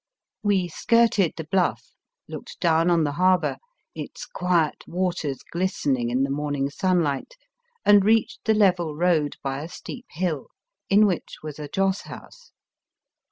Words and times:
We 0.41 0.67
skirted 0.67 1.33
the 1.37 1.43
Bluff, 1.43 1.91
looked 2.27 2.59
down 2.59 2.89
on 2.89 3.03
the 3.03 3.11
harbour, 3.11 3.57
its 3.93 4.25
quiet 4.25 4.83
waters 4.87 5.41
ghstening 5.53 6.09
in 6.09 6.23
the 6.23 6.31
morning 6.31 6.71
sunlight, 6.71 7.35
and 7.85 8.03
reached 8.03 8.45
the 8.45 8.55
level 8.55 8.95
road 8.95 9.35
by 9.43 9.61
a 9.61 9.69
steep 9.69 10.07
hill, 10.09 10.47
in 10.89 11.05
which 11.05 11.35
was 11.43 11.59
a 11.59 11.67
joss 11.67 12.01
house. 12.01 12.51